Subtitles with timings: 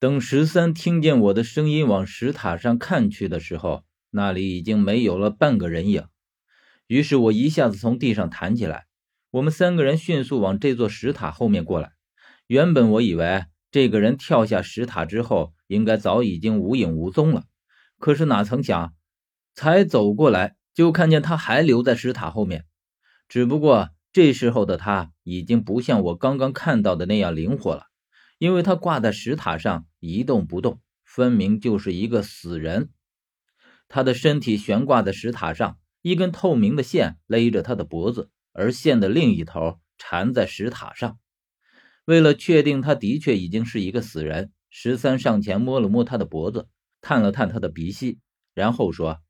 [0.00, 6.06] 等十三听见我的声音往石塔上看去的时候，那里已经没有了半个人影。
[6.86, 8.86] 于是我一下子从地上弹起来，
[9.30, 11.92] 我们三个人迅速往这座石塔后面过来。
[12.46, 17.44] 原本我以为这个人跳下石塔之后，应该早已经无影无踪了。
[17.98, 18.94] 可是哪曾想，
[19.52, 22.64] 才走过来就看见他还留在石塔后面。
[23.28, 27.88] 只不过这时候的他已经不像我刚刚看到的那样灵活了，
[28.40, 32.90] 因为他挂在石塔上一动不动，分明就是一个死人。
[33.86, 41.18] 他的身体悬挂在石塔上，一根透明的线勒着他的脖子，而线的另一头缠在石塔上。
[42.06, 46.66] 为了确定他的确已经是一个死人，十三上前摸了摸他的脖子，
[47.02, 48.20] 探了探他的鼻息，
[48.54, 49.20] 然后说：“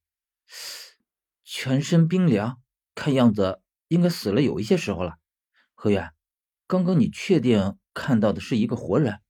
[1.42, 2.60] 全身冰凉，
[2.94, 5.16] 看样子应该死了有一些时候了。”
[5.74, 6.12] 何远，
[6.68, 9.20] 刚刚你确定看到的是一个活人？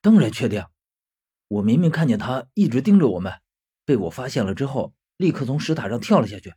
[0.00, 0.66] 当然确定，
[1.48, 3.40] 我明明看见他一直盯着我们，
[3.84, 6.54] 被我发现了之后，立刻从石塔上跳了下去。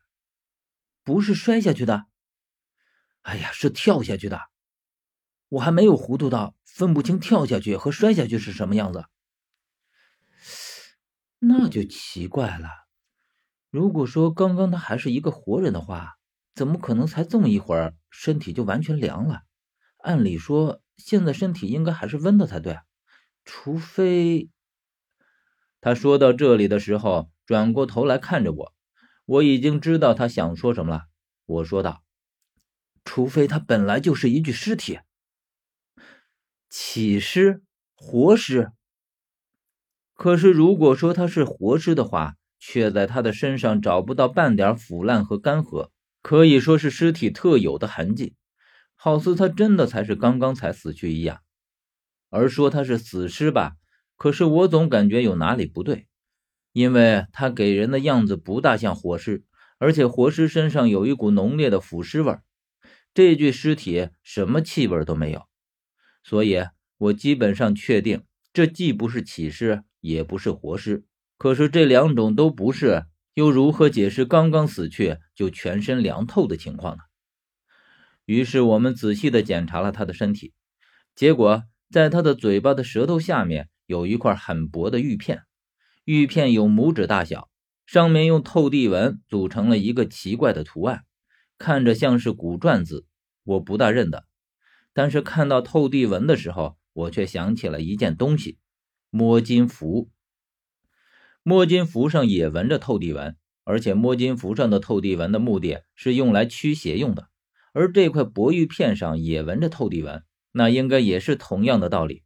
[1.03, 2.05] 不是摔下去的？
[3.23, 4.39] 哎呀，是跳下去的。
[5.49, 9.05] 我还没有糊涂到分不清跳下去和摔下去是什么样子，
[11.39, 12.69] 那就奇怪了。
[13.69, 16.17] 如果说刚刚他还是一个活人的话，
[16.53, 19.43] 怎么可能才这么一会儿身体就完全凉了？
[20.02, 22.80] 按理说现在身体应该还是温的才对，
[23.45, 24.49] 除非……
[25.80, 28.73] 他说到这里的时候，转过头来看着我，
[29.25, 31.03] 我已经知道他想说什么了。
[31.45, 32.03] 我说道
[33.03, 34.99] ：“除非他本来就是一具尸体。”
[36.69, 37.63] 起尸，
[37.95, 38.72] 活尸。
[40.13, 45.89] 可是，如果说他是活尸的话，却在他的身上找不到半点腐烂和干涸，
[46.22, 48.35] 可以说是尸体特有的痕迹，
[49.03, 51.41] 好似他真的才是刚刚才死去一样。
[52.30, 53.73] 而说他是死尸吧，
[54.16, 56.05] 可是我总感觉有哪里不对，
[56.71, 59.44] 因为他给人的样子不大像活尸，
[59.79, 62.44] 而且活尸身上有一股浓烈的腐尸味儿，
[63.12, 65.47] 这具尸体什么气味都没有。
[66.23, 66.63] 所以，
[67.00, 68.23] 我基本上确定，
[68.53, 71.06] 这既不是起尸，也不是活尸。
[71.39, 77.01] 可是这两种都不是，又如何解释刚刚死去就全身凉透的情况呢？
[78.31, 80.53] 于是我们仔细的检查了他的身体，
[81.16, 85.44] 结果在他的嘴巴的舌头下面有一块很薄的玉片，
[86.06, 87.50] 玉片有拇指大小，
[87.86, 91.03] 上面用透地纹组成了一个奇怪的图案，
[91.58, 93.06] 看着像是古篆字，
[93.44, 94.24] 我不大认得。
[94.94, 98.59] 但是看到透地纹的时候，我却想起了一件东西——
[99.12, 100.09] 摸金符。
[101.44, 107.28] 摸金符上也纹着透地纹，而且摸金符上的透地纹的目的是用来驱邪用的。
[107.73, 112.23] 而这块薄玉片上也纹着透地纹，那应该也是同样的道理。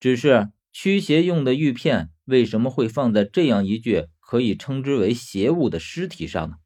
[0.00, 6.56] 只是驱邪用的玉片为什么会放在这样一具可以称之为邪物的尸体上呢？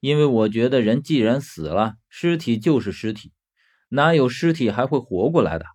[0.00, 3.32] 因为我觉得人既然死了，尸体就是尸体。
[3.88, 5.66] 哪有尸体还会活过来的？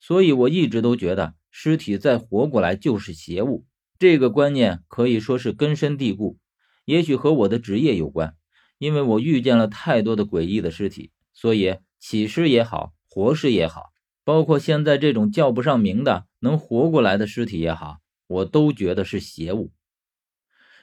[0.00, 3.66] 所以我一直都觉得尸体再活过来就是邪物。
[3.98, 6.38] 这个观念可以说是根深蒂固。
[6.84, 8.36] 也许和我的职业有关，
[8.84, 19.72] 因为我遇见了太多的诡异的尸体，所以起尸也好，活尸也好，包括现在这种叫不上名的能活过来的尸体也好，我都觉得是邪物。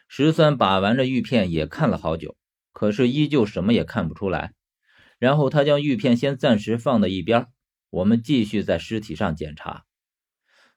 [0.08, 2.36] 十三把玩着玉片也看了好久，
[2.74, 4.54] 可是依旧什么也看不出来。
[5.20, 7.50] 然后他将玉片先暂时放到一边，
[7.92, 9.86] 我们继续在尸体上检查。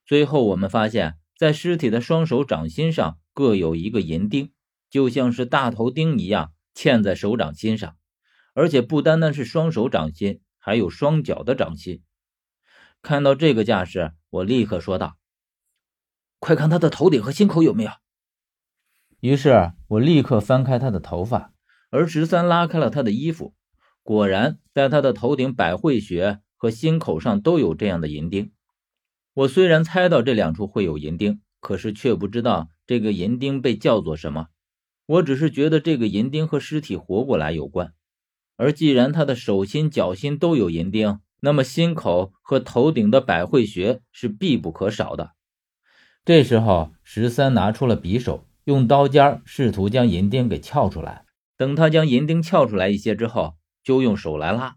[0.05, 4.53] 最后我们发现，在尸体的双手掌心上各有一个银钉，
[4.91, 7.97] 就像是大头钉一样嵌在手掌心上，
[8.53, 12.03] 而且不单单是双手掌心，还有双脚的掌心。
[13.01, 15.17] 看到这个架势，我立刻说道
[16.41, 17.91] ：“快看他的头顶和心口有没有。”
[19.21, 21.53] 于是我立刻翻开他的头发，
[21.91, 23.55] 而十三拉开了他的衣服。
[24.03, 28.53] 果然，在他的头顶、百会穴和心口上都有这样的银钉。
[29.33, 34.49] 我虽然猜到这两处会有银钉，可是却不知道这个银钉被叫做什么。
[35.07, 37.93] 我只是觉得这个银钉和尸体活过来有关。
[38.57, 45.33] 而既然他的手心、脚心都有银钉，那么心口和头顶的百会穴是必不可少的。
[46.25, 51.25] 这时候，十三拿出了匕首，用刀尖试图将银钉给撬出来。
[51.57, 54.77] 等他将银钉撬出来一些之后，就用手来拉，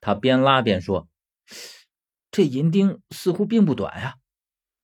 [0.00, 1.08] 他边拉边说
[2.32, 4.16] ：“这银钉似乎并不短呀。”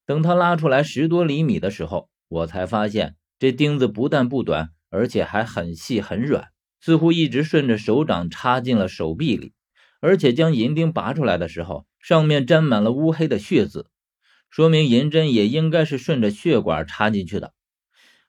[0.06, 6.48] 等他拉出来十多厘米的时候，我才发现这钉子不但不短，而且还很细很软，
[6.80, 9.52] 似乎一直顺着手掌插进了手臂里。
[10.00, 13.86] 而且将银钉拔出来的时候，上面沾满了乌黑的血渍，
[14.50, 17.54] 说明银针也应该是顺着血管插进去的，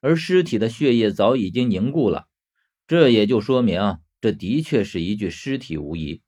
[0.02, 2.28] 而尸体的血液早已经凝固了，
[2.88, 6.22] 这也就说明这的确是一具尸体无疑。